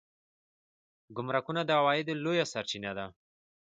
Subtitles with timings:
[1.15, 3.05] ګمرکونه د عوایدو لویه سرچینه ده